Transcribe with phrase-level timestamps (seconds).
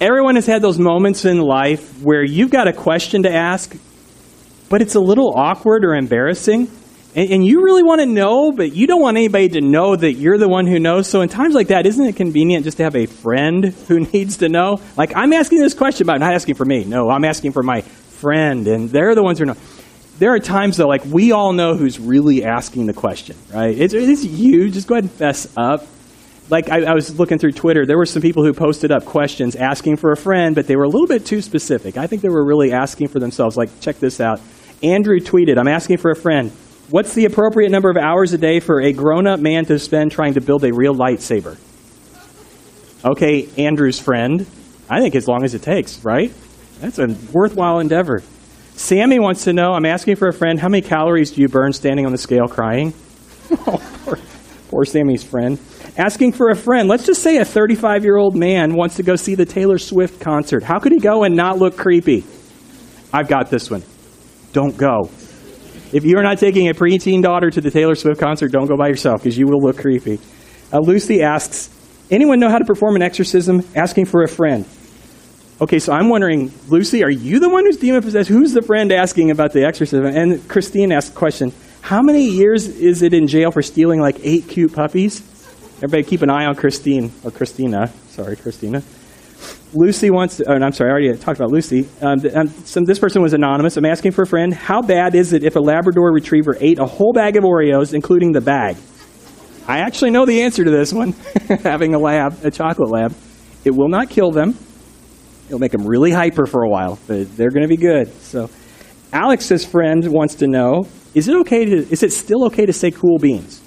[0.00, 3.76] Everyone has had those moments in life where you've got a question to ask,
[4.70, 6.70] but it's a little awkward or embarrassing.
[7.14, 10.12] And, and you really want to know, but you don't want anybody to know that
[10.12, 11.06] you're the one who knows.
[11.06, 14.38] So in times like that, isn't it convenient just to have a friend who needs
[14.38, 14.80] to know?
[14.96, 16.84] Like, I'm asking this question, but I'm not asking for me.
[16.84, 19.56] No, I'm asking for my friend, and they're the ones who know.
[20.18, 23.76] There are times, though, like we all know who's really asking the question, right?
[23.76, 24.70] It's, it's you.
[24.70, 25.86] Just go ahead and fess up.
[26.50, 29.54] Like I, I was looking through Twitter, there were some people who posted up questions
[29.54, 31.96] asking for a friend, but they were a little bit too specific.
[31.96, 33.56] I think they were really asking for themselves.
[33.56, 34.40] Like, check this out.
[34.82, 36.50] Andrew tweeted, I'm asking for a friend.
[36.88, 40.10] What's the appropriate number of hours a day for a grown up man to spend
[40.10, 41.56] trying to build a real lightsaber?
[43.04, 44.44] Okay, Andrew's friend.
[44.88, 46.32] I think as long as it takes, right?
[46.80, 48.22] That's a worthwhile endeavor.
[48.74, 51.72] Sammy wants to know I'm asking for a friend, how many calories do you burn
[51.72, 52.92] standing on the scale crying?
[53.52, 54.18] oh, poor,
[54.68, 55.60] poor Sammy's friend.
[56.00, 56.88] Asking for a friend.
[56.88, 60.18] Let's just say a 35 year old man wants to go see the Taylor Swift
[60.18, 60.62] concert.
[60.62, 62.24] How could he go and not look creepy?
[63.12, 63.82] I've got this one.
[64.54, 65.10] Don't go.
[65.92, 68.78] If you are not taking a preteen daughter to the Taylor Swift concert, don't go
[68.78, 70.18] by yourself because you will look creepy.
[70.72, 71.68] Uh, Lucy asks,
[72.10, 73.62] anyone know how to perform an exorcism?
[73.76, 74.64] Asking for a friend.
[75.60, 78.30] Okay, so I'm wondering, Lucy, are you the one who's demon possessed?
[78.30, 80.06] Who's the friend asking about the exorcism?
[80.06, 84.16] And Christine asked a question How many years is it in jail for stealing like
[84.22, 85.29] eight cute puppies?
[85.82, 87.90] Everybody keep an eye on Christine, or Christina.
[88.10, 88.82] Sorry, Christina.
[89.72, 91.88] Lucy wants, to, oh, I'm sorry, I already talked about Lucy.
[92.02, 93.78] Um, um, some, this person was anonymous.
[93.78, 94.52] I'm asking for a friend.
[94.52, 98.32] How bad is it if a Labrador retriever ate a whole bag of Oreos, including
[98.32, 98.76] the bag?
[99.66, 101.12] I actually know the answer to this one,
[101.62, 103.14] having a lab, a chocolate lab.
[103.64, 104.58] It will not kill them.
[105.46, 108.12] It'll make them really hyper for a while, but they're going to be good.
[108.20, 108.50] So,
[109.14, 111.76] Alex's friend wants to know: Is it okay to?
[111.90, 113.62] Is it still okay to say cool beans?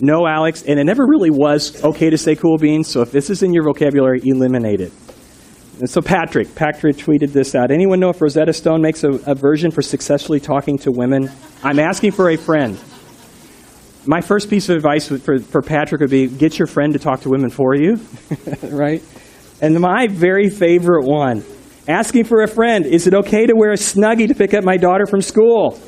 [0.00, 2.88] No, Alex, and it never really was okay to say cool beans.
[2.88, 4.92] So if this is in your vocabulary, eliminate it.
[5.78, 7.70] And so Patrick, Patrick tweeted this out.
[7.70, 11.30] Anyone know if Rosetta Stone makes a, a version for successfully talking to women?
[11.62, 12.78] I'm asking for a friend.
[14.06, 17.22] My first piece of advice for, for Patrick would be get your friend to talk
[17.22, 17.98] to women for you,
[18.62, 19.02] right?
[19.60, 21.42] And my very favorite one,
[21.88, 22.84] asking for a friend.
[22.86, 25.80] Is it okay to wear a snuggie to pick up my daughter from school?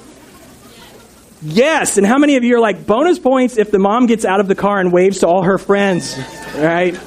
[1.42, 1.98] Yes.
[1.98, 4.48] And how many of you are like, bonus points if the mom gets out of
[4.48, 6.19] the car and waves to all her friends,
[6.56, 6.98] right?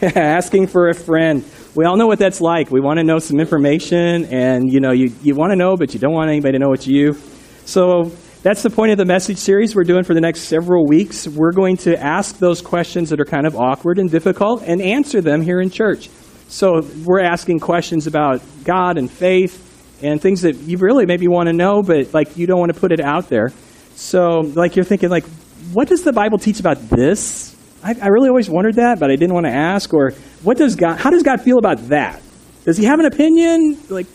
[0.02, 1.44] asking for a friend
[1.78, 2.72] we all know what that's like.
[2.72, 5.94] We want to know some information, and you know, you, you want to know, but
[5.94, 7.14] you don't want anybody to know it's you.
[7.66, 8.10] So
[8.42, 11.28] that's the point of the message series we're doing for the next several weeks.
[11.28, 15.20] We're going to ask those questions that are kind of awkward and difficult and answer
[15.20, 16.10] them here in church.
[16.48, 19.64] So we're asking questions about God and faith
[20.02, 22.80] and things that you really maybe want to know, but like you don't want to
[22.80, 23.52] put it out there.
[23.98, 25.24] So like you're thinking like,
[25.72, 27.54] what does the Bible teach about this?
[27.82, 29.92] I, I really always wondered that, but I didn't want to ask.
[29.92, 30.98] Or what does God?
[30.98, 32.22] How does God feel about that?
[32.64, 33.76] Does He have an opinion?
[33.88, 34.06] Like,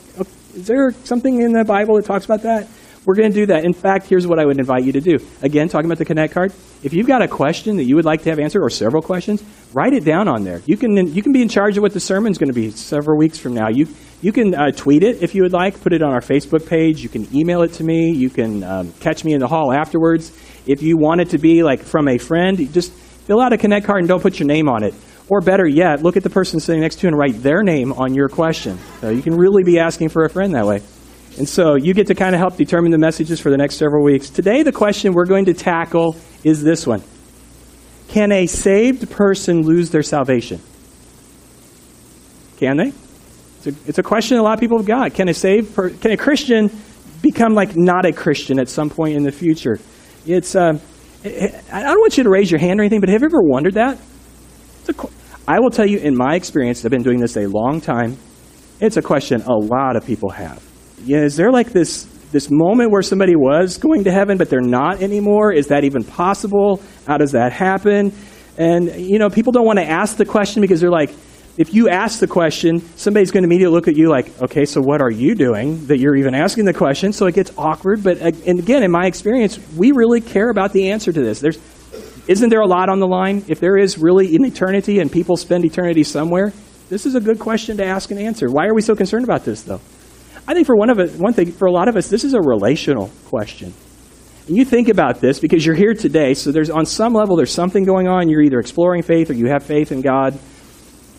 [0.56, 2.68] is there something in the Bible that talks about that?
[3.06, 3.66] We're going to do that.
[3.66, 5.18] In fact, here's what I would invite you to do.
[5.42, 6.54] Again, talking about the Connect card.
[6.84, 9.44] If you've got a question that you would like to have answered, or several questions,
[9.74, 10.62] write it down on there.
[10.66, 13.18] You can you can be in charge of what the sermon's going to be several
[13.18, 13.68] weeks from now.
[13.68, 13.88] You
[14.24, 15.80] you can uh, tweet it if you would like.
[15.80, 17.04] Put it on our Facebook page.
[17.04, 18.12] You can email it to me.
[18.12, 20.32] You can um, catch me in the hall afterwards.
[20.66, 22.92] If you want it to be like from a friend, just
[23.26, 24.94] Fill out a Connect card and don't put your name on it.
[25.30, 27.94] Or better yet, look at the person sitting next to you and write their name
[27.94, 28.78] on your question.
[29.00, 30.82] So you can really be asking for a friend that way.
[31.38, 34.04] And so you get to kind of help determine the messages for the next several
[34.04, 34.30] weeks.
[34.30, 37.02] Today, the question we're going to tackle is this one
[38.10, 40.60] Can a saved person lose their salvation?
[42.58, 42.94] Can they?
[43.64, 45.14] It's a, it's a question a lot of people have got.
[45.14, 46.70] Can a saved per, can a Christian
[47.22, 49.80] become like not a Christian at some point in the future?
[50.26, 50.78] It's uh,
[51.24, 53.76] I don't want you to raise your hand or anything, but have you ever wondered
[53.76, 53.98] that?
[55.48, 58.18] I will tell you, in my experience, I've been doing this a long time.
[58.82, 60.62] It's a question a lot of people have.
[61.06, 64.62] Yeah, is there like this this moment where somebody was going to heaven, but they're
[64.62, 65.54] not anymore?
[65.54, 66.82] Is that even possible?
[67.08, 68.12] How does that happen?
[68.58, 71.12] And you know, people don't want to ask the question because they're like,
[71.56, 74.82] if you ask the question, somebody's going to immediately look at you like, okay, so
[74.82, 77.14] what are you doing that you're even asking the question?
[77.14, 78.04] So it gets awkward.
[78.04, 81.40] But uh, and again, in my experience, we really care about the answer to this.
[81.40, 81.60] There's,
[82.28, 83.46] isn't there a lot on the line?
[83.48, 86.54] If there is really an eternity and people spend eternity somewhere,
[86.90, 88.50] this is a good question to ask and answer.
[88.50, 89.82] Why are we so concerned about this, though?
[90.48, 92.34] I think for one of us, one thing, for a lot of us, this is
[92.34, 93.74] a relational question.
[94.48, 97.54] And you think about this because you're here today, so there's on some level there's
[97.54, 98.28] something going on.
[98.28, 100.38] You're either exploring faith or you have faith in God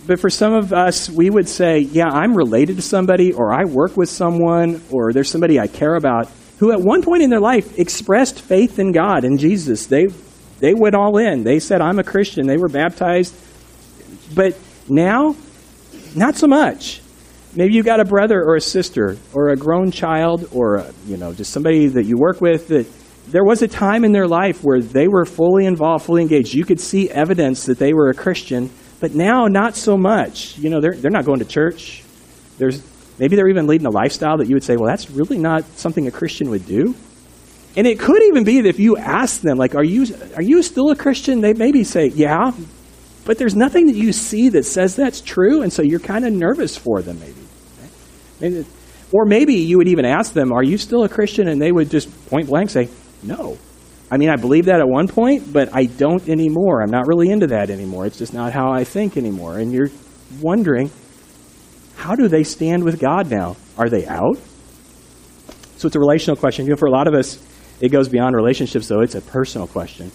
[0.07, 3.65] but for some of us, we would say, yeah, I'm related to somebody, or I
[3.65, 7.41] work with someone, or there's somebody I care about who at one point in their
[7.41, 9.87] life expressed faith in God and Jesus.
[9.87, 10.07] They,
[10.61, 11.43] they went all in.
[11.43, 12.47] They said, I'm a Christian.
[12.47, 13.35] They were baptized.
[14.35, 14.59] But
[14.89, 15.37] now
[16.15, 17.01] not so much.
[17.57, 21.17] Maybe you got a brother or a sister or a grown child or a, you
[21.17, 22.87] know just somebody that you work with that
[23.29, 26.53] there was a time in their life where they were fully involved, fully engaged.
[26.53, 28.71] You could see evidence that they were a Christian,
[29.05, 30.57] but now not so much.
[30.57, 32.03] You know, they're they're not going to church.
[32.57, 32.83] There's
[33.19, 36.07] maybe they're even leading a lifestyle that you would say, well, that's really not something
[36.07, 36.95] a Christian would do.
[37.77, 40.07] And it could even be that if you ask them, like, are you
[40.37, 41.43] are you still a Christian?
[41.43, 42.53] They maybe say, yeah,
[43.27, 46.33] but there's nothing that you see that says that's true, and so you're kind of
[46.33, 47.43] nervous for them, maybe.
[48.41, 48.65] Maybe,
[49.13, 51.47] or maybe you would even ask them, Are you still a Christian?
[51.47, 52.89] And they would just point blank say,
[53.23, 53.59] No.
[54.15, 56.83] I mean, I believe that at one point, but I don't anymore.
[56.83, 58.07] I'm not really into that anymore.
[58.07, 59.59] It's just not how I think anymore.
[59.59, 59.91] And you're
[60.41, 60.93] wondering,
[61.97, 63.57] how do they stand with God now?
[63.77, 64.39] Are they out?
[65.79, 66.65] So it's a relational question.
[66.65, 67.45] You know, for a lot of us,
[67.81, 69.01] it goes beyond relationships, though.
[69.01, 70.13] It's a personal question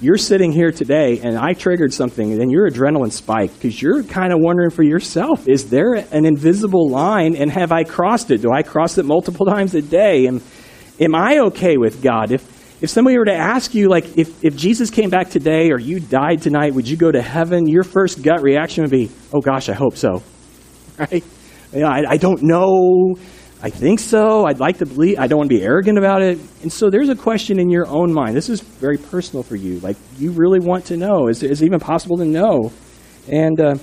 [0.00, 4.32] you're sitting here today and I triggered something, and your adrenaline spiked because you're kind
[4.32, 8.42] of wondering for yourself is there an invisible line and have I crossed it?
[8.42, 10.26] Do I cross it multiple times a day?
[10.26, 10.42] And
[10.98, 12.32] am I okay with God?
[12.32, 12.51] If,
[12.82, 16.00] if somebody were to ask you, like, if, if Jesus came back today or you
[16.00, 17.68] died tonight, would you go to heaven?
[17.68, 20.22] Your first gut reaction would be, oh gosh, I hope so.
[20.98, 21.24] Right?
[21.72, 23.14] You know, I, I don't know.
[23.62, 24.44] I think so.
[24.44, 25.18] I'd like to believe.
[25.18, 26.38] I don't want to be arrogant about it.
[26.60, 28.36] And so there's a question in your own mind.
[28.36, 29.80] This is very personal for you.
[29.80, 31.28] Like, you really want to know.
[31.28, 32.72] Is, is it even possible to know?
[33.26, 33.76] And uh,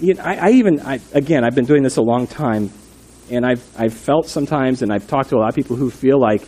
[0.00, 2.70] you know, I, I, even, I, again, I've been doing this a long time,
[3.30, 6.18] and I've, I've felt sometimes, and I've talked to a lot of people who feel
[6.18, 6.42] like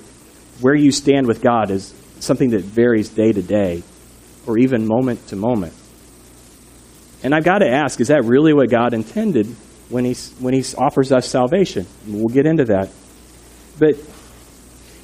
[0.61, 3.83] where you stand with God is something that varies day to day
[4.47, 5.75] or even moment to moment.
[7.23, 9.47] And I've got to ask, is that really what God intended
[9.89, 11.87] when he, when he offers us salvation.
[12.07, 12.91] We'll get into that.
[13.79, 13.97] But,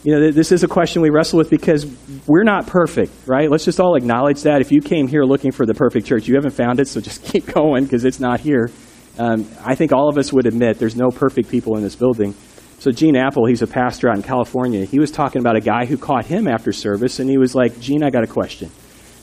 [0.05, 1.87] you know, this is a question we wrestle with because
[2.27, 3.51] we're not perfect, right?
[3.51, 4.61] Let's just all acknowledge that.
[4.61, 7.23] If you came here looking for the perfect church, you haven't found it, so just
[7.25, 8.71] keep going because it's not here.
[9.19, 12.35] Um, I think all of us would admit there's no perfect people in this building.
[12.81, 14.85] So Gene Appel, he's a pastor out in California.
[14.85, 17.79] He was talking about a guy who caught him after service, and he was like,
[17.79, 18.71] Gene, I got a question.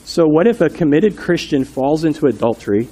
[0.04, 2.88] So what if a committed Christian falls into adultery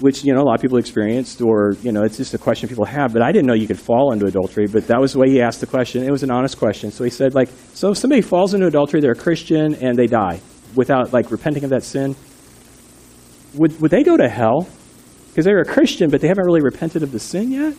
[0.00, 2.68] which you know a lot of people experienced, or you know it's just a question
[2.68, 3.12] people have.
[3.12, 4.66] But I didn't know you could fall into adultery.
[4.66, 6.02] But that was the way he asked the question.
[6.02, 6.90] It was an honest question.
[6.90, 10.06] So he said, like, so if somebody falls into adultery, they're a Christian and they
[10.06, 10.40] die
[10.74, 12.16] without like repenting of that sin,
[13.54, 14.68] would would they go to hell?
[15.28, 17.74] Because they're a Christian, but they haven't really repented of the sin yet.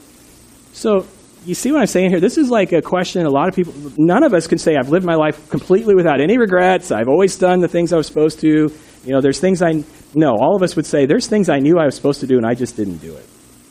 [0.73, 1.05] So
[1.45, 2.19] you see what I'm saying here?
[2.19, 4.89] This is like a question a lot of people, none of us can say, I've
[4.89, 6.91] lived my life completely without any regrets.
[6.91, 8.47] I've always done the things I was supposed to.
[8.47, 9.83] You know, there's things I,
[10.13, 12.37] no, all of us would say, there's things I knew I was supposed to do
[12.37, 13.27] and I just didn't do it.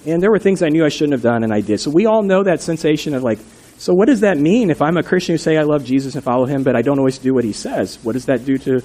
[0.07, 1.79] And there were things I knew I shouldn't have done and I did.
[1.79, 3.39] So we all know that sensation of like,
[3.79, 6.25] so what does that mean if I'm a Christian who say I love Jesus and
[6.25, 7.99] follow him, but I don't always do what he says?
[8.03, 8.81] What does that do to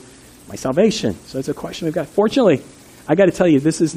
[0.48, 1.16] my salvation?
[1.26, 2.08] So it's a question we've got.
[2.08, 2.62] Fortunately,
[3.08, 3.94] I got to tell you, this is,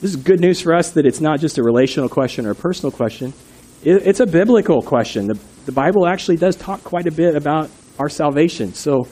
[0.00, 2.54] this is good news for us that it's not just a relational question or a
[2.54, 3.34] personal question.
[3.84, 5.26] It, it's a biblical question.
[5.26, 8.74] The, the Bible actually does talk quite a bit about our salvation.
[8.74, 9.08] So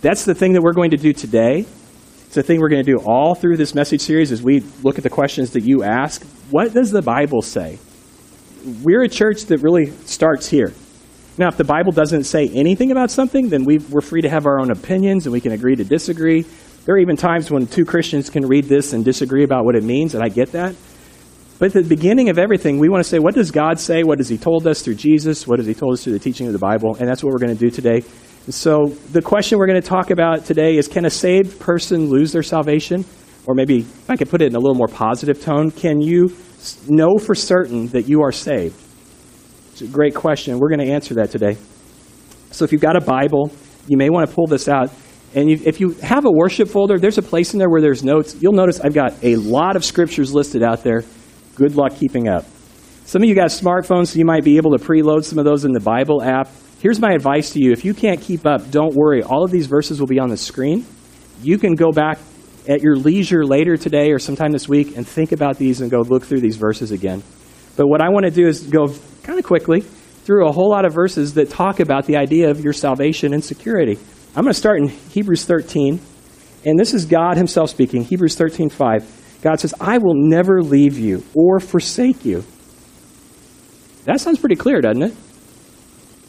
[0.00, 1.60] that's the thing that we're going to do today.
[2.26, 4.98] It's the thing we're going to do all through this message series as we look
[4.98, 6.24] at the questions that you ask.
[6.50, 7.78] What does the Bible say?
[8.82, 10.72] We're a church that really starts here.
[11.38, 14.46] Now, if the Bible doesn't say anything about something, then we are free to have
[14.46, 16.42] our own opinions and we can agree to disagree.
[16.86, 19.84] There are even times when two Christians can read this and disagree about what it
[19.84, 20.74] means, and I get that.
[21.58, 24.02] But at the beginning of everything, we want to say, what does God say?
[24.02, 25.46] What has He told us through Jesus?
[25.46, 26.96] What has He told us through the teaching of the Bible?
[26.96, 28.02] And that's what we're going to do today.
[28.48, 32.30] So, the question we're going to talk about today is can a saved person lose
[32.30, 33.04] their salvation?
[33.46, 36.36] Or maybe if I could put it in a little more positive tone, can you
[36.88, 38.80] know for certain that you are saved?
[39.72, 40.58] It's a great question.
[40.58, 41.56] We're going to answer that today.
[42.52, 43.50] So, if you've got a Bible,
[43.88, 44.90] you may want to pull this out.
[45.34, 48.36] And if you have a worship folder, there's a place in there where there's notes.
[48.40, 51.02] You'll notice I've got a lot of scriptures listed out there.
[51.56, 52.44] Good luck keeping up.
[53.06, 55.64] Some of you got smartphones, so you might be able to preload some of those
[55.64, 56.48] in the Bible app.
[56.80, 57.72] Here's my advice to you.
[57.72, 59.22] If you can't keep up, don't worry.
[59.22, 60.84] All of these verses will be on the screen.
[61.42, 62.18] You can go back
[62.68, 66.00] at your leisure later today or sometime this week and think about these and go
[66.00, 67.22] look through these verses again.
[67.76, 68.88] But what I want to do is go
[69.22, 72.60] kind of quickly through a whole lot of verses that talk about the idea of
[72.60, 73.98] your salvation and security.
[74.34, 76.00] I'm going to start in Hebrews 13,
[76.66, 78.02] and this is God Himself speaking.
[78.02, 79.15] Hebrews 13, 5.
[79.46, 82.42] God says, I will never leave you or forsake you.
[84.04, 85.14] That sounds pretty clear, doesn't it?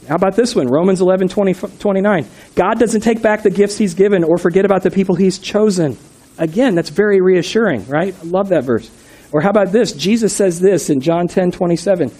[0.07, 0.67] How about this one?
[0.67, 2.27] Romans 11, 20, 29.
[2.53, 5.97] God doesn't take back the gifts he's given or forget about the people he's chosen.
[6.37, 8.13] Again, that's very reassuring, right?
[8.13, 8.87] I love that verse.
[9.31, 9.93] Or how about this?
[9.93, 12.11] Jesus says this in John 10, 27.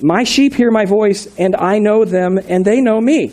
[0.00, 3.30] My sheep hear my voice, and I know them, and they know me.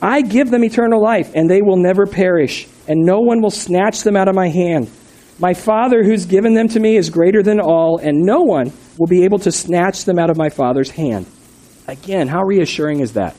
[0.00, 4.04] I give them eternal life, and they will never perish, and no one will snatch
[4.04, 4.90] them out of my hand.
[5.38, 9.06] My Father who's given them to me is greater than all, and no one will
[9.06, 11.26] be able to snatch them out of my Father's hand.
[11.86, 13.36] Again, how reassuring is that?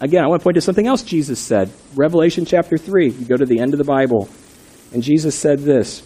[0.00, 1.70] Again, I want to point to something else Jesus said.
[1.94, 3.10] Revelation chapter 3.
[3.10, 4.28] You go to the end of the Bible,
[4.92, 6.02] and Jesus said this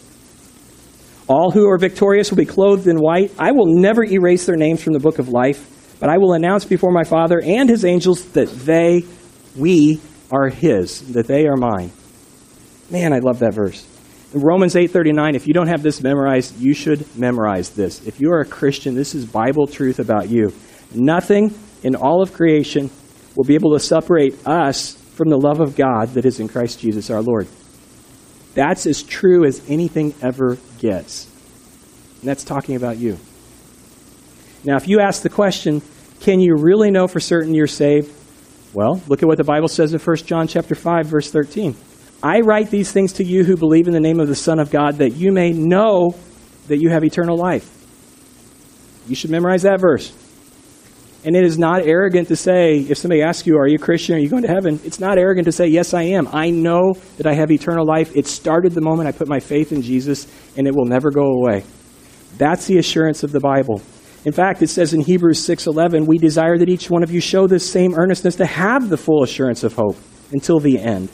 [1.29, 3.33] All who are victorious will be clothed in white.
[3.39, 6.65] I will never erase their names from the book of life, but I will announce
[6.65, 9.05] before my Father and his angels that they,
[9.57, 11.93] we, are his, that they are mine.
[12.91, 13.87] Man, I love that verse.
[14.43, 18.07] Romans 8:39, if you don't have this memorized, you should memorize this.
[18.07, 20.53] If you are a Christian, this is Bible truth about you.
[20.95, 22.91] Nothing in all of creation
[23.35, 26.81] will be able to separate us from the love of God that is in Christ
[26.81, 27.47] Jesus our Lord.
[28.55, 31.27] That's as true as anything ever gets.
[32.21, 33.19] And that's talking about you.
[34.65, 35.83] Now, if you ask the question,
[36.21, 38.13] can you really know for certain you're saved?
[38.75, 41.77] Well, look at what the Bible says in 1 John chapter 5 verse 13.
[42.23, 44.71] I write these things to you who believe in the name of the Son of
[44.71, 46.15] God that you may know
[46.69, 47.73] that you have eternal life.
[49.07, 50.13] You should memorize that verse.
[51.25, 54.15] And it is not arrogant to say, if somebody asks you, Are you a Christian?
[54.15, 54.79] Are you going to heaven?
[54.85, 56.29] It's not arrogant to say, Yes, I am.
[56.33, 58.15] I know that I have eternal life.
[58.15, 61.25] It started the moment I put my faith in Jesus, and it will never go
[61.25, 61.65] away.
[62.39, 63.83] That's the assurance of the Bible.
[64.25, 67.47] In fact, it says in Hebrews 6:11, "We desire that each one of you show
[67.47, 69.97] this same earnestness to have the full assurance of hope
[70.33, 71.09] until the end."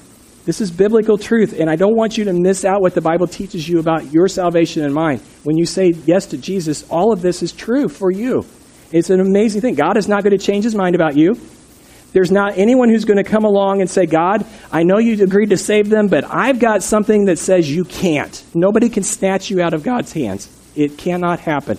[0.45, 3.29] This is biblical truth, and I don't want you to miss out what the Bible
[3.29, 5.21] teaches you about your salvation and mine.
[5.45, 8.45] When you say yes to Jesus, all of this is true for you.
[8.91, 9.77] It's an amazing thing.
[9.77, 11.37] God is not going to change his mind about you.
[12.13, 15.51] There's not anyone who's going to come along and say, God, I know you agreed
[15.51, 18.45] to save them, but I've got something that says you can't.
[18.53, 20.49] Nobody can snatch you out of God's hands.
[20.75, 21.79] It cannot happen.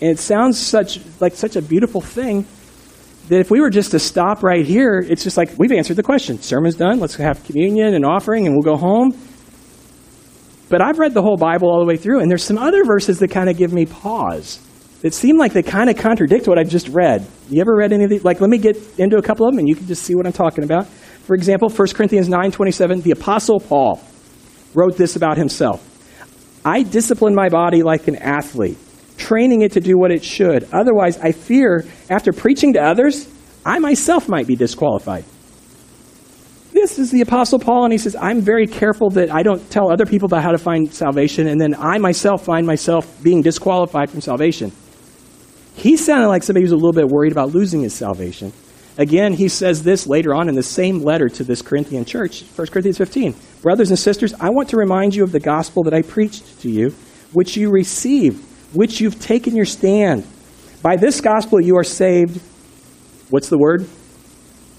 [0.00, 2.46] And it sounds such like such a beautiful thing
[3.28, 6.02] that if we were just to stop right here, it's just like we've answered the
[6.02, 6.40] question.
[6.40, 7.00] Sermon's done.
[7.00, 9.12] Let's have communion and offering, and we'll go home.
[10.68, 13.18] But I've read the whole Bible all the way through, and there's some other verses
[13.20, 14.60] that kind of give me pause
[15.02, 17.26] that seem like they kind of contradict what I've just read.
[17.50, 18.24] You ever read any of these?
[18.24, 20.26] Like, let me get into a couple of them, and you can just see what
[20.26, 20.86] I'm talking about.
[20.86, 24.02] For example, 1 Corinthians 9:27, the Apostle Paul
[24.74, 25.90] wrote this about himself.
[26.64, 28.78] I discipline my body like an athlete,
[29.16, 30.68] training it to do what it should.
[30.72, 33.28] Otherwise, I fear after preaching to others,
[33.64, 35.24] I myself might be disqualified.
[36.72, 39.92] This is the Apostle Paul, and he says, I'm very careful that I don't tell
[39.92, 44.10] other people about how to find salvation, and then I myself find myself being disqualified
[44.10, 44.72] from salvation.
[45.76, 48.52] He sounded like somebody who's a little bit worried about losing his salvation.
[48.98, 52.66] Again, he says this later on in the same letter to this Corinthian church, 1
[52.68, 53.34] Corinthians 15.
[53.62, 56.70] Brothers and sisters, I want to remind you of the gospel that I preached to
[56.70, 56.90] you,
[57.32, 58.44] which you received,
[58.74, 60.26] which you've taken your stand.
[60.82, 62.40] By this gospel you are saved.
[63.30, 63.86] What's the word?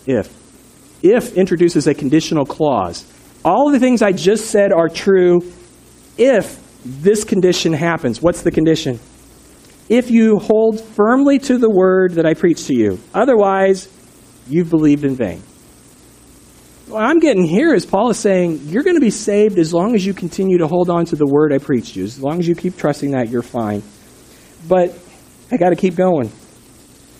[0.06, 0.34] If.
[1.02, 3.06] If introduces a conditional clause.
[3.44, 5.52] All of the things I just said are true
[6.18, 8.22] if this condition happens.
[8.22, 9.00] What's the condition?
[9.90, 13.00] if you hold firmly to the word that I preach to you.
[13.14, 13.88] Otherwise,
[14.48, 15.42] you've believed in vain.
[16.88, 19.96] What I'm getting here is Paul is saying, you're going to be saved as long
[19.96, 22.04] as you continue to hold on to the word I preached you.
[22.04, 23.82] As long as you keep trusting that, you're fine.
[24.68, 24.96] But
[25.51, 26.32] I got to keep going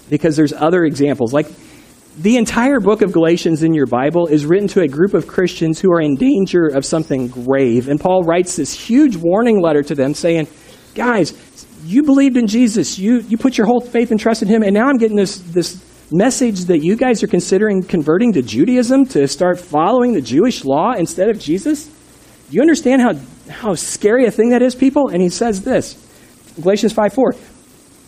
[0.08, 1.34] because there's other examples.
[1.34, 1.48] Like
[2.18, 5.80] the entire book of Galatians in your Bible is written to a group of Christians
[5.80, 7.90] who are in danger of something grave.
[7.90, 10.48] And Paul writes this huge warning letter to them saying,
[10.94, 11.34] guys,
[11.84, 13.00] you believed in Jesus.
[13.00, 14.62] You, you put your whole faith and trust in him.
[14.62, 19.06] And now I'm getting this, this message that you guys are considering converting to Judaism
[19.08, 21.86] to start following the Jewish law instead of Jesus.
[21.86, 23.14] Do you understand how,
[23.50, 25.10] how scary a thing that is, people?
[25.10, 25.96] And he says this
[26.62, 27.36] Galatians 5 4.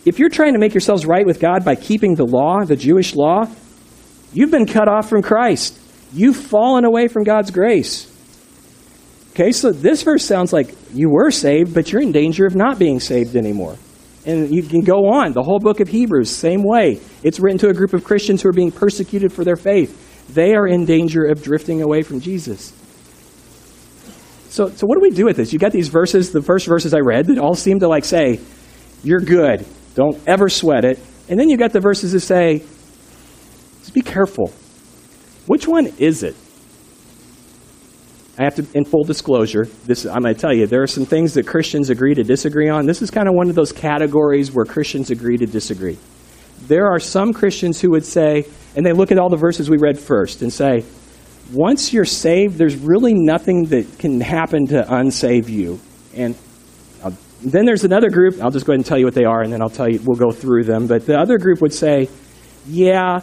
[0.05, 3.15] If you're trying to make yourselves right with God by keeping the law, the Jewish
[3.15, 3.45] law,
[4.31, 5.77] you've been cut off from Christ.
[6.13, 8.13] You've fallen away from God's grace.
[9.31, 12.79] Okay, so this verse sounds like you were saved, but you're in danger of not
[12.79, 13.75] being saved anymore.
[14.27, 15.31] And you can go on.
[15.31, 16.99] The whole book of Hebrews, same way.
[17.23, 20.03] It's written to a group of Christians who are being persecuted for their faith.
[20.33, 22.73] They are in danger of drifting away from Jesus.
[24.49, 25.53] So, so what do we do with this?
[25.53, 28.39] You got these verses, the first verses I read, that all seem to like say,
[29.03, 29.65] you're good.
[29.95, 30.99] Don't ever sweat it.
[31.29, 32.59] And then you got the verses that say,
[33.79, 34.51] just be careful.
[35.45, 36.35] Which one is it?
[38.39, 41.05] I have to, in full disclosure, this I'm going to tell you, there are some
[41.05, 42.85] things that Christians agree to disagree on.
[42.85, 45.97] This is kind of one of those categories where Christians agree to disagree.
[46.67, 49.77] There are some Christians who would say, and they look at all the verses we
[49.77, 50.83] read first and say,
[51.51, 55.79] once you're saved, there's really nothing that can happen to unsave you.
[56.13, 56.35] And
[57.01, 57.11] uh,
[57.43, 59.51] then there's another group, I'll just go ahead and tell you what they are, and
[59.51, 60.85] then I'll tell you, we'll go through them.
[60.87, 62.09] But the other group would say,
[62.67, 63.21] yeah,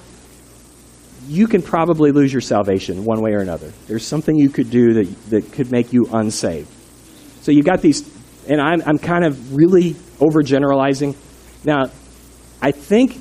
[1.26, 3.72] you can probably lose your salvation one way or another.
[3.86, 6.68] There's something you could do that, that could make you unsaved.
[7.42, 8.08] So you've got these,
[8.48, 11.16] and I'm, I'm kind of really overgeneralizing.
[11.64, 11.84] Now,
[12.62, 13.20] I think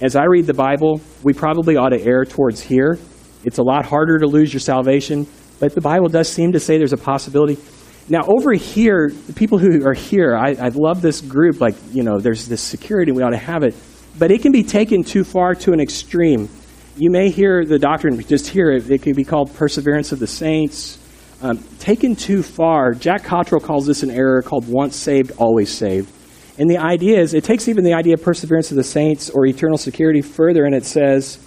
[0.00, 2.98] as I read the Bible, we probably ought to err towards here.
[3.44, 5.26] It's a lot harder to lose your salvation,
[5.58, 7.58] but the Bible does seem to say there's a possibility.
[8.08, 11.60] Now, over here, the people who are here, I, I love this group.
[11.60, 13.74] Like, you know, there's this security, we ought to have it.
[14.18, 16.48] But it can be taken too far to an extreme.
[17.00, 20.26] You may hear the doctrine, just here, it, it can be called perseverance of the
[20.26, 20.98] saints.
[21.40, 26.12] Um, taken too far, Jack Cottrell calls this an error called once saved, always saved.
[26.58, 29.46] And the idea is, it takes even the idea of perseverance of the saints or
[29.46, 31.38] eternal security further, and it says,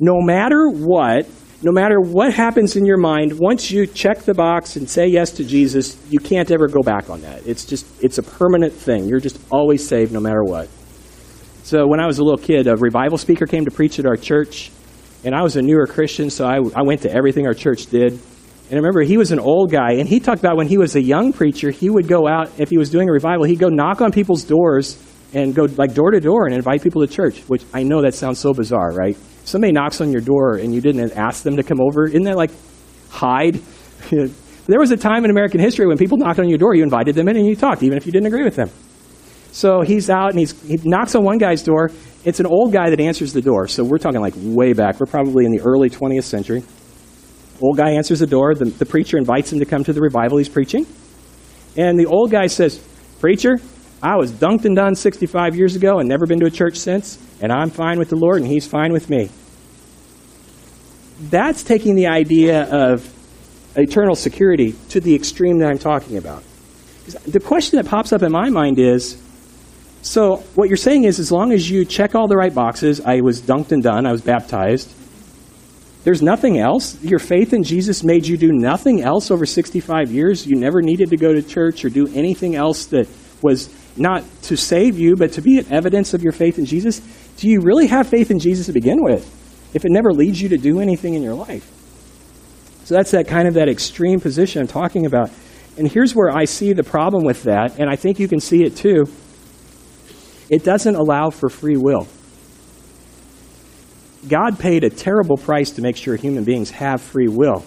[0.00, 1.28] no matter what,
[1.62, 5.30] no matter what happens in your mind, once you check the box and say yes
[5.30, 7.46] to Jesus, you can't ever go back on that.
[7.46, 9.04] It's just, it's a permanent thing.
[9.04, 10.68] You're just always saved no matter what.
[11.64, 14.18] So when I was a little kid, a revival speaker came to preach at our
[14.18, 14.70] church,
[15.24, 18.12] and I was a newer Christian, so I, I went to everything our church did.
[18.12, 20.94] And I remember he was an old guy, and he talked about when he was
[20.94, 23.70] a young preacher, he would go out, if he was doing a revival, he'd go
[23.70, 25.02] knock on people's doors
[25.32, 28.12] and go like door to door and invite people to church, which I know that
[28.12, 29.16] sounds so bizarre, right?
[29.44, 32.06] Somebody knocks on your door and you didn't ask them to come over.
[32.06, 32.50] Isn't that like
[33.08, 33.54] hide?
[34.10, 37.14] there was a time in American history when people knocked on your door, you invited
[37.14, 38.68] them in and you talked, even if you didn't agree with them.
[39.54, 41.92] So he's out and he's, he knocks on one guy's door.
[42.24, 43.68] It's an old guy that answers the door.
[43.68, 44.98] So we're talking like way back.
[44.98, 46.64] We're probably in the early 20th century.
[47.60, 48.56] Old guy answers the door.
[48.56, 50.88] The, the preacher invites him to come to the revival he's preaching.
[51.76, 52.84] And the old guy says,
[53.20, 53.60] Preacher,
[54.02, 57.16] I was dunked and done 65 years ago and never been to a church since,
[57.40, 59.30] and I'm fine with the Lord and He's fine with me.
[61.30, 63.08] That's taking the idea of
[63.76, 66.42] eternal security to the extreme that I'm talking about.
[67.24, 69.22] The question that pops up in my mind is
[70.04, 73.22] so, what you're saying is, as long as you check all the right boxes, I
[73.22, 74.92] was dunked and done, I was baptized,
[76.04, 77.02] there's nothing else?
[77.02, 80.46] Your faith in Jesus made you do nothing else over 65 years?
[80.46, 83.08] You never needed to go to church or do anything else that
[83.40, 87.00] was not to save you, but to be an evidence of your faith in Jesus?
[87.38, 89.24] Do you really have faith in Jesus to begin with
[89.72, 91.66] if it never leads you to do anything in your life?
[92.84, 95.30] So that's that kind of that extreme position I'm talking about.
[95.78, 98.64] And here's where I see the problem with that, and I think you can see
[98.64, 99.06] it too.
[100.50, 102.06] It doesn't allow for free will.
[104.28, 107.64] God paid a terrible price to make sure human beings have free will.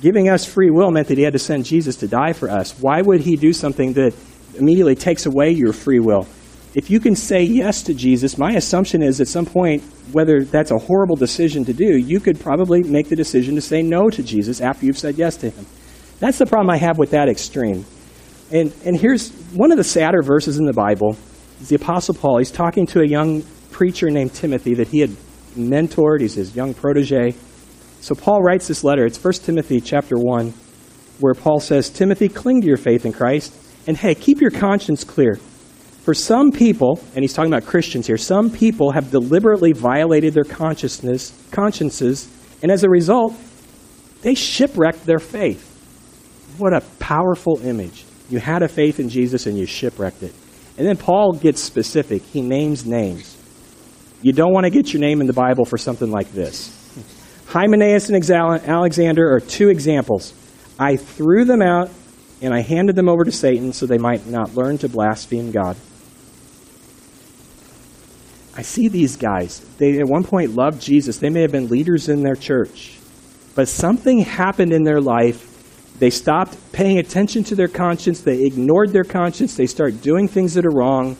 [0.00, 2.78] Giving us free will meant that he had to send Jesus to die for us.
[2.80, 4.14] Why would he do something that
[4.56, 6.26] immediately takes away your free will?
[6.74, 10.70] If you can say yes to Jesus, my assumption is at some point, whether that's
[10.70, 14.22] a horrible decision to do, you could probably make the decision to say no to
[14.22, 15.64] Jesus after you've said yes to him.
[16.20, 17.86] That's the problem I have with that extreme.
[18.52, 21.16] And, and here's one of the sadder verses in the Bible
[21.60, 22.38] the Apostle Paul.
[22.38, 25.10] He's talking to a young preacher named Timothy that he had
[25.56, 26.20] mentored.
[26.20, 27.34] He's his young protege.
[28.00, 29.04] So Paul writes this letter.
[29.04, 30.52] It's 1 Timothy chapter 1,
[31.20, 33.54] where Paul says, Timothy, cling to your faith in Christ,
[33.86, 35.36] and hey, keep your conscience clear.
[36.04, 40.44] For some people, and he's talking about Christians here, some people have deliberately violated their
[40.44, 42.28] consciousness, consciences,
[42.62, 43.34] and as a result,
[44.22, 45.72] they shipwrecked their faith.
[46.58, 48.04] What a powerful image.
[48.30, 50.34] You had a faith in Jesus and you shipwrecked it.
[50.78, 52.22] And then Paul gets specific.
[52.22, 53.36] He names names.
[54.22, 56.72] You don't want to get your name in the Bible for something like this.
[57.46, 58.30] Hymenaeus and
[58.68, 60.34] Alexander are two examples.
[60.78, 61.90] I threw them out
[62.42, 65.76] and I handed them over to Satan so they might not learn to blaspheme God.
[68.56, 69.60] I see these guys.
[69.78, 71.18] They at one point loved Jesus.
[71.18, 72.98] They may have been leaders in their church.
[73.54, 75.45] But something happened in their life
[75.98, 78.20] they stopped paying attention to their conscience.
[78.20, 79.56] They ignored their conscience.
[79.56, 81.16] They start doing things that are wrong.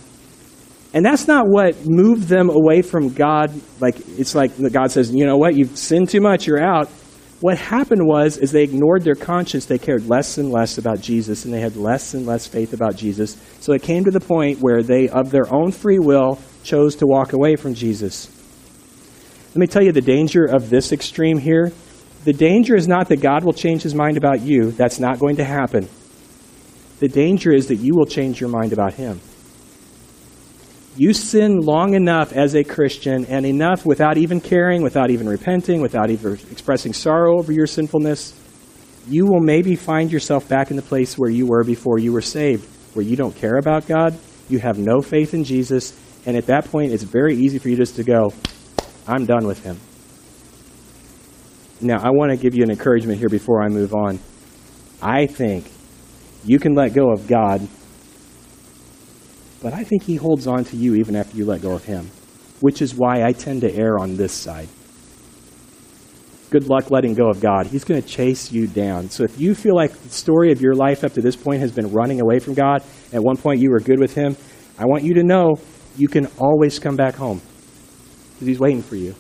[0.93, 3.53] And that's not what moved them away from God.
[3.81, 6.89] Like it's like God says, you know what, you've sinned too much, you're out.
[7.41, 9.67] What happened was is they ignored their conscience.
[9.67, 12.97] They cared less and less about Jesus, and they had less and less faith about
[12.97, 13.37] Jesus.
[13.61, 17.07] So it came to the point where they, of their own free will, chose to
[17.07, 18.31] walk away from Jesus.
[19.49, 21.73] Let me tell you the danger of this extreme here
[22.27, 24.73] the danger is not that God will change his mind about you.
[24.73, 25.89] That's not going to happen.
[26.99, 29.21] The danger is that you will change your mind about him.
[30.97, 35.81] You sin long enough as a Christian and enough without even caring, without even repenting,
[35.81, 38.35] without even expressing sorrow over your sinfulness,
[39.07, 42.23] you will maybe find yourself back in the place where you were before you were
[42.23, 46.47] saved, where you don't care about God, you have no faith in Jesus, and at
[46.47, 48.33] that point it's very easy for you just to go,
[49.07, 49.79] I'm done with him.
[51.81, 54.19] Now, I want to give you an encouragement here before I move on.
[55.03, 55.71] I think
[56.45, 57.69] you can let go of God,
[59.63, 62.11] but I think He holds on to you even after you let go of Him,
[62.61, 64.69] which is why I tend to err on this side.
[66.51, 67.67] good luck letting go of God.
[67.67, 69.11] He's going to chase you down.
[69.11, 71.73] So if you feel like the story of your life up to this point has
[71.73, 74.37] been running away from God, at one point you were good with Him,
[74.79, 75.57] I want you to know
[75.97, 77.41] you can always come back home
[78.35, 79.15] because He's waiting for you.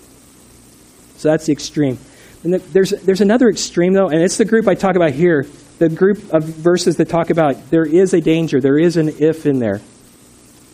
[1.16, 1.98] So that's the extreme.
[2.44, 5.46] And there's, there's another extreme, though, and it's the group I talk about here
[5.78, 9.46] the group of verses that talk about there is a danger, there is an if
[9.46, 9.80] in there.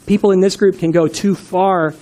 [0.07, 1.95] People in this group can go too far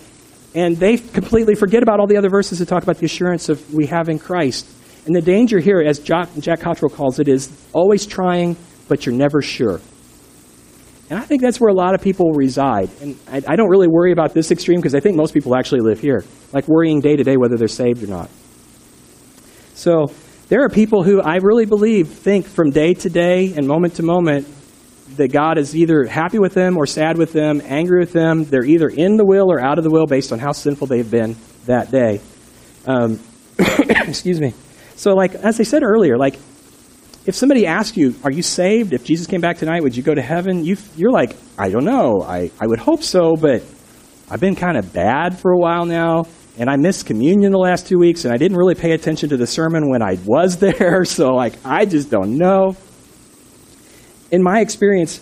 [0.55, 3.73] and they completely forget about all the other verses that talk about the assurance of
[3.73, 4.69] we have in Christ.
[5.07, 8.57] And the danger here, as Jack, Jack Cottrell calls it, is always trying,
[8.89, 9.81] but you're never sure.
[11.09, 12.91] And I think that's where a lot of people reside.
[13.01, 15.81] And I, I don't really worry about this extreme because I think most people actually
[15.81, 18.29] live here, like worrying day to day whether they're saved or not.
[19.81, 20.13] So
[20.49, 24.03] there are people who I really believe think from day to day and moment to
[24.03, 24.47] moment
[25.17, 28.45] that God is either happy with them or sad with them, angry with them.
[28.45, 31.11] They're either in the will or out of the will based on how sinful they've
[31.11, 32.21] been that day.
[32.87, 33.21] Um,
[33.59, 34.53] excuse me.
[34.97, 36.35] So, like as I said earlier, like
[37.25, 38.93] if somebody asks you, "Are you saved?
[38.93, 41.87] If Jesus came back tonight, would you go to heaven?" You, you're like, "I don't
[41.87, 42.21] know.
[42.21, 43.63] I, I would hope so, but
[44.31, 46.27] I've been kind of bad for a while now."
[46.59, 49.37] And I missed communion the last two weeks, and I didn't really pay attention to
[49.37, 52.77] the sermon when I was there, so like I just don't know.
[54.31, 55.21] In my experience,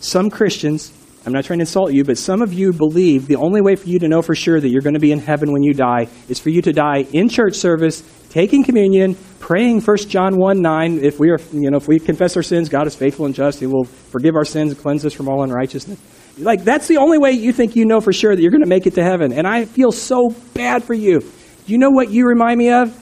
[0.00, 0.92] some Christians,
[1.24, 3.88] I'm not trying to insult you, but some of you believe the only way for
[3.88, 6.08] you to know for sure that you're going to be in heaven when you die
[6.28, 10.98] is for you to die in church service, taking communion, praying 1 John 1 9.
[11.02, 13.60] If we are, you know, if we confess our sins, God is faithful and just.
[13.60, 15.98] He will forgive our sins and cleanse us from all unrighteousness.
[16.38, 18.68] Like, that's the only way you think you know for sure that you're going to
[18.68, 19.32] make it to heaven.
[19.32, 21.20] And I feel so bad for you.
[21.66, 22.98] You know what you remind me of?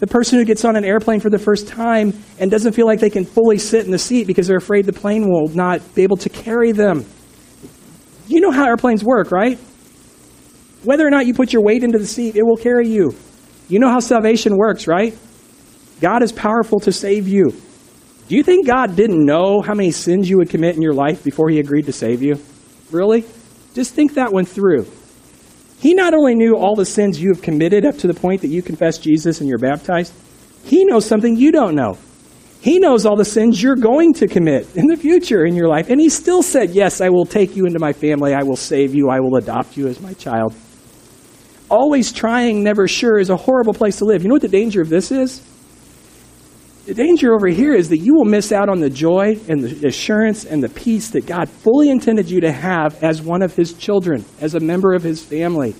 [0.00, 3.00] The person who gets on an airplane for the first time and doesn't feel like
[3.00, 6.02] they can fully sit in the seat because they're afraid the plane will not be
[6.02, 7.06] able to carry them.
[8.26, 9.58] You know how airplanes work, right?
[10.82, 13.14] Whether or not you put your weight into the seat, it will carry you.
[13.68, 15.16] You know how salvation works, right?
[16.00, 17.54] God is powerful to save you.
[18.28, 21.24] Do you think God didn't know how many sins you would commit in your life
[21.24, 22.38] before he agreed to save you?
[22.90, 23.24] Really?
[23.74, 24.86] Just think that one through.
[25.78, 28.48] He not only knew all the sins you have committed up to the point that
[28.48, 30.12] you confess Jesus and you're baptized,
[30.64, 31.98] he knows something you don't know.
[32.60, 35.90] He knows all the sins you're going to commit in the future in your life.
[35.90, 38.34] And he still said, Yes, I will take you into my family.
[38.34, 39.08] I will save you.
[39.08, 40.54] I will adopt you as my child.
[41.70, 44.22] Always trying, never sure is a horrible place to live.
[44.22, 45.42] You know what the danger of this is?
[46.86, 49.88] The danger over here is that you will miss out on the joy and the
[49.88, 53.74] assurance and the peace that God fully intended you to have as one of His
[53.74, 55.74] children, as a member of His family.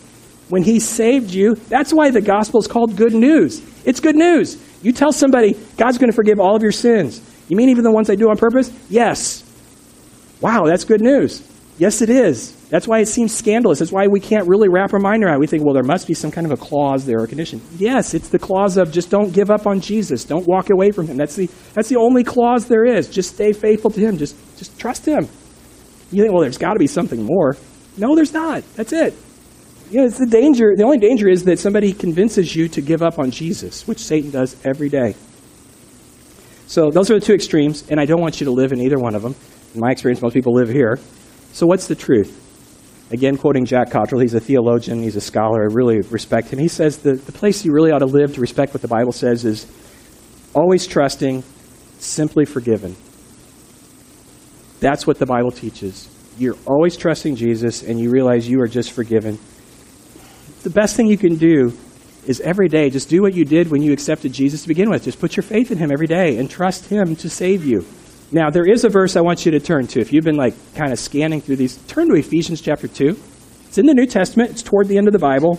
[0.48, 3.62] When He saved you, that's why the gospel is called good news.
[3.84, 4.60] It's good news.
[4.82, 7.20] You tell somebody, God's going to forgive all of your sins.
[7.48, 8.72] You mean even the ones I do on purpose?
[8.90, 9.44] Yes.
[10.40, 11.40] Wow, that's good news.
[11.78, 12.52] Yes, it is.
[12.70, 13.80] That's why it seems scandalous.
[13.80, 15.40] That's why we can't really wrap our mind around it.
[15.40, 17.60] We think, well, there must be some kind of a clause there or condition.
[17.76, 20.24] Yes, it's the clause of just don't give up on Jesus.
[20.24, 21.18] Don't walk away from him.
[21.18, 23.10] That's the, that's the only clause there is.
[23.10, 24.16] Just stay faithful to him.
[24.16, 25.28] Just, just trust him.
[26.10, 27.56] You think, well, there's got to be something more.
[27.98, 28.62] No, there's not.
[28.74, 29.14] That's it.
[29.90, 30.74] You know, it's the danger.
[30.76, 34.30] The only danger is that somebody convinces you to give up on Jesus, which Satan
[34.30, 35.14] does every day.
[36.66, 38.98] So those are the two extremes, and I don't want you to live in either
[38.98, 39.36] one of them.
[39.74, 40.98] In my experience, most people live here.
[41.56, 43.08] So what's the truth?
[43.10, 46.58] Again, quoting Jack Cottrell, he's a theologian, he's a scholar, I really respect him.
[46.58, 49.12] He says the, the place you really ought to live to respect what the Bible
[49.12, 49.66] says is
[50.54, 51.42] always trusting,
[51.98, 52.94] simply forgiven.
[54.80, 56.10] That's what the Bible teaches.
[56.36, 59.38] You're always trusting Jesus and you realize you are just forgiven.
[60.62, 61.72] The best thing you can do
[62.26, 65.04] is every day just do what you did when you accepted Jesus to begin with.
[65.04, 67.86] Just put your faith in him every day and trust him to save you.
[68.32, 70.00] Now, there is a verse I want you to turn to.
[70.00, 73.16] If you've been like kind of scanning through these, turn to Ephesians chapter 2.
[73.66, 75.56] It's in the New Testament, it's toward the end of the Bible.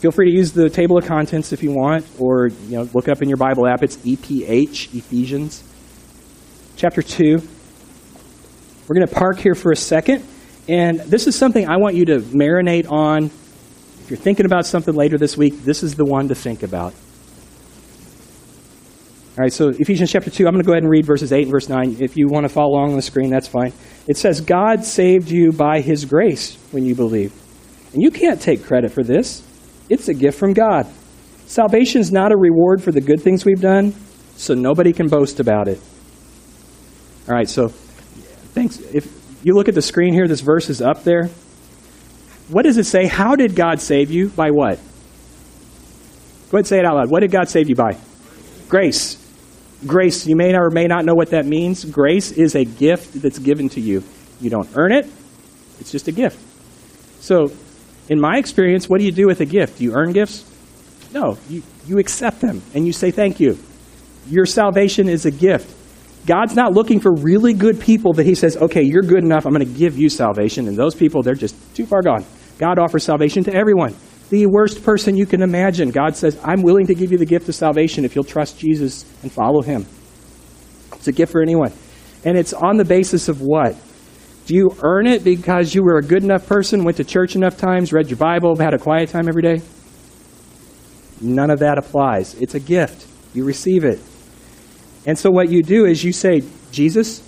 [0.00, 3.08] Feel free to use the table of contents if you want, or you know, look
[3.08, 3.82] up in your Bible app.
[3.82, 5.64] It's EPH, Ephesians
[6.76, 7.42] chapter 2.
[8.86, 10.24] We're going to park here for a second.
[10.68, 13.24] And this is something I want you to marinate on.
[13.24, 16.94] If you're thinking about something later this week, this is the one to think about.
[19.38, 21.42] All right, so Ephesians chapter 2, I'm going to go ahead and read verses 8
[21.42, 21.98] and verse 9.
[22.00, 23.72] If you want to follow along on the screen, that's fine.
[24.08, 27.32] It says, God saved you by his grace when you believe.
[27.92, 29.44] And you can't take credit for this,
[29.88, 30.88] it's a gift from God.
[31.46, 33.94] Salvation is not a reward for the good things we've done,
[34.34, 35.80] so nobody can boast about it.
[37.28, 38.80] All right, so thanks.
[38.92, 39.06] If
[39.44, 41.28] you look at the screen here, this verse is up there.
[42.48, 43.06] What does it say?
[43.06, 44.30] How did God save you?
[44.30, 44.78] By what?
[46.50, 47.08] Go ahead and say it out loud.
[47.08, 47.96] What did God save you by?
[48.68, 49.26] Grace.
[49.86, 51.84] Grace, you may or may not know what that means.
[51.84, 54.02] Grace is a gift that's given to you.
[54.40, 55.06] You don't earn it,
[55.80, 56.38] it's just a gift.
[57.22, 57.52] So,
[58.08, 59.78] in my experience, what do you do with a gift?
[59.78, 60.44] Do you earn gifts?
[61.12, 63.58] No, you, you accept them and you say thank you.
[64.28, 65.74] Your salvation is a gift.
[66.26, 69.52] God's not looking for really good people that He says, okay, you're good enough, I'm
[69.52, 70.68] going to give you salvation.
[70.68, 72.24] And those people, they're just too far gone.
[72.58, 73.94] God offers salvation to everyone.
[74.30, 77.48] The worst person you can imagine, God says, I'm willing to give you the gift
[77.48, 79.86] of salvation if you'll trust Jesus and follow Him.
[80.92, 81.72] It's a gift for anyone.
[82.24, 83.76] And it's on the basis of what?
[84.46, 87.56] Do you earn it because you were a good enough person, went to church enough
[87.56, 89.62] times, read your Bible, had a quiet time every day?
[91.20, 92.34] None of that applies.
[92.34, 93.06] It's a gift.
[93.34, 94.00] You receive it.
[95.06, 97.22] And so what you do is you say, Jesus,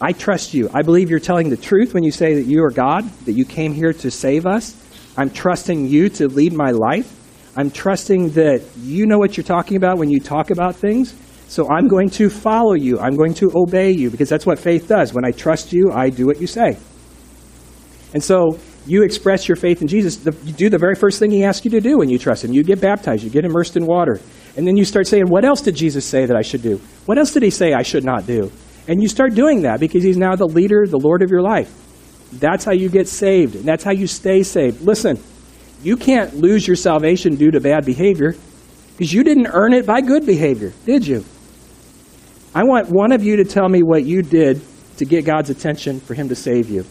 [0.00, 0.70] I trust you.
[0.72, 3.44] I believe you're telling the truth when you say that you are God, that you
[3.44, 4.74] came here to save us.
[5.16, 7.16] I'm trusting you to lead my life.
[7.56, 11.14] I'm trusting that you know what you're talking about when you talk about things.
[11.48, 13.00] So I'm going to follow you.
[13.00, 15.12] I'm going to obey you because that's what faith does.
[15.12, 16.78] When I trust you, I do what you say.
[18.14, 20.24] And so you express your faith in Jesus.
[20.44, 22.52] You do the very first thing he asks you to do when you trust him.
[22.52, 24.20] You get baptized, you get immersed in water.
[24.56, 26.80] And then you start saying, What else did Jesus say that I should do?
[27.06, 28.50] What else did he say I should not do?
[28.88, 31.72] And you start doing that because he's now the leader, the Lord of your life.
[32.32, 33.56] That's how you get saved.
[33.56, 34.82] And that's how you stay saved.
[34.82, 35.18] Listen,
[35.82, 38.34] you can't lose your salvation due to bad behavior
[38.92, 41.24] because you didn't earn it by good behavior, did you?
[42.54, 44.60] I want one of you to tell me what you did
[44.98, 46.84] to get God's attention for him to save you.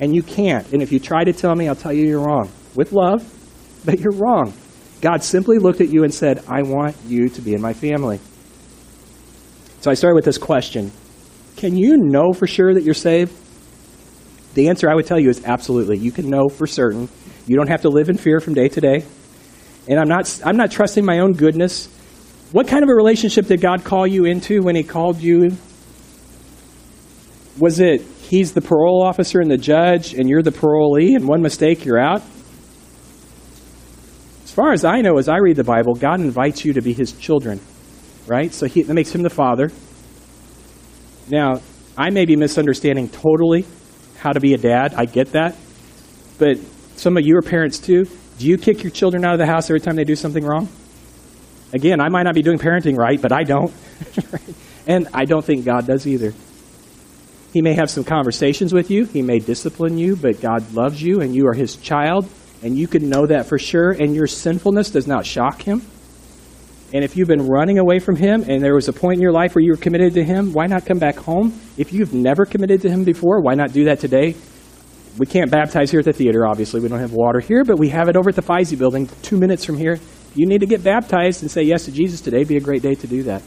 [0.00, 0.70] And you can't.
[0.72, 2.50] And if you try to tell me, I'll tell you you're wrong.
[2.74, 3.22] With love,
[3.84, 4.52] but you're wrong.
[5.00, 8.18] God simply looked at you and said, I want you to be in my family.
[9.82, 10.90] So I started with this question
[11.56, 13.32] Can you know for sure that you're saved?
[14.54, 15.98] The answer I would tell you is absolutely.
[15.98, 17.08] You can know for certain.
[17.46, 19.04] You don't have to live in fear from day to day.
[19.88, 21.88] And I'm not, I'm not trusting my own goodness.
[22.52, 25.56] What kind of a relationship did God call you into when He called you?
[27.58, 31.42] Was it He's the parole officer and the judge, and you're the parolee, and one
[31.42, 32.22] mistake, you're out?
[34.44, 36.92] As far as I know, as I read the Bible, God invites you to be
[36.92, 37.60] His children,
[38.26, 38.54] right?
[38.54, 39.70] So he, that makes Him the Father.
[41.28, 41.60] Now,
[41.98, 43.66] I may be misunderstanding totally
[44.24, 44.94] how to be a dad.
[44.94, 45.54] I get that.
[46.38, 46.58] But
[46.96, 48.08] some of you are parents too.
[48.38, 50.66] Do you kick your children out of the house every time they do something wrong?
[51.74, 53.72] Again, I might not be doing parenting right, but I don't.
[54.86, 56.32] and I don't think God does either.
[57.52, 61.20] He may have some conversations with you, He may discipline you, but God loves you
[61.20, 62.26] and you are His child,
[62.62, 65.82] and you can know that for sure, and your sinfulness does not shock Him.
[66.92, 69.32] And if you've been running away from Him and there was a point in your
[69.32, 71.58] life where you were committed to Him, why not come back home?
[71.76, 74.36] If you've never committed to Him before, why not do that today?
[75.18, 76.80] We can't baptize here at the theater, obviously.
[76.80, 79.36] We don't have water here, but we have it over at the Feisey building, two
[79.36, 79.98] minutes from here
[80.34, 82.82] you need to get baptized and say yes to Jesus today, It'd be a great
[82.82, 83.42] day to do that.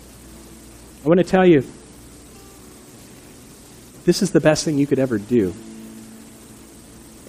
[1.04, 1.63] I want to tell you,
[4.06, 5.54] this is the best thing you could ever do.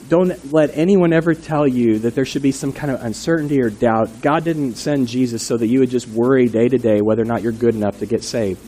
[0.08, 3.68] Don't let anyone ever tell you that there should be some kind of uncertainty or
[3.68, 4.22] doubt.
[4.22, 7.26] God didn't send Jesus so that you would just worry day to day whether or
[7.26, 8.60] not you're good enough to get saved.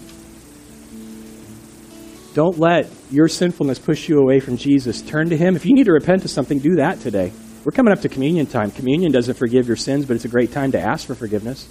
[2.34, 5.02] Don't let your sinfulness push you away from Jesus.
[5.02, 5.56] Turn to Him.
[5.56, 7.32] If you need to repent of something, do that today.
[7.64, 8.70] We're coming up to communion time.
[8.70, 11.66] Communion doesn't forgive your sins, but it's a great time to ask for forgiveness.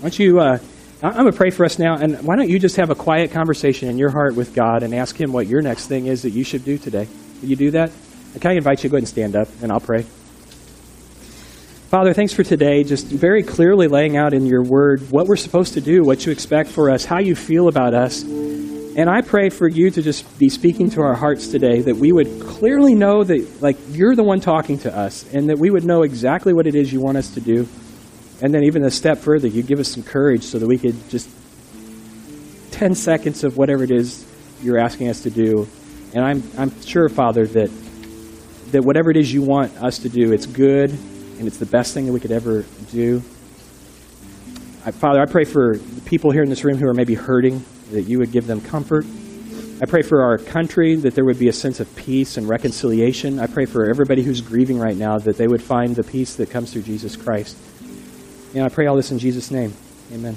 [0.00, 0.58] Why don't you, uh,
[1.02, 3.30] I'm going to pray for us now, and why don't you just have a quiet
[3.30, 6.30] conversation in your heart with God and ask Him what your next thing is that
[6.30, 7.06] you should do today?
[7.40, 7.92] Will you do that?
[8.40, 10.04] Can I invite you to go ahead and stand up, and I'll pray.
[11.88, 15.74] Father, thanks for today, just very clearly laying out in your word what we're supposed
[15.74, 18.22] to do, what you expect for us, how you feel about us.
[18.22, 22.10] And I pray for you to just be speaking to our hearts today, that we
[22.10, 25.84] would clearly know that, like, you're the one talking to us, and that we would
[25.84, 27.68] know exactly what it is you want us to do.
[28.42, 30.96] And then, even a step further, you give us some courage so that we could
[31.10, 31.30] just
[32.72, 34.26] 10 seconds of whatever it is
[34.60, 35.68] you're asking us to do.
[36.12, 37.70] And I'm, I'm sure, Father, that,
[38.74, 41.94] that whatever it is you want us to do, it's good and it's the best
[41.94, 43.22] thing that we could ever do.
[44.84, 47.64] I, Father, I pray for the people here in this room who are maybe hurting
[47.92, 49.06] that you would give them comfort.
[49.80, 53.38] I pray for our country that there would be a sense of peace and reconciliation.
[53.38, 56.50] I pray for everybody who's grieving right now that they would find the peace that
[56.50, 57.56] comes through Jesus Christ.
[58.54, 59.72] And I pray all this in Jesus' name.
[60.12, 60.36] Amen.